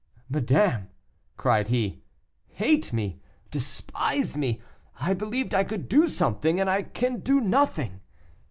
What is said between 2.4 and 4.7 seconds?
"hate me, despise me;